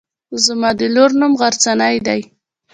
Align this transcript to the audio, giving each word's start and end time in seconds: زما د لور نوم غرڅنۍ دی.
زما 0.43 0.69
د 0.79 0.81
لور 0.95 1.11
نوم 1.19 1.33
غرڅنۍ 1.41 1.95
دی. 2.07 2.21